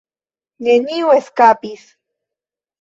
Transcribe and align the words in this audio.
Neniu 0.67 1.13
eskapis. 1.19 1.87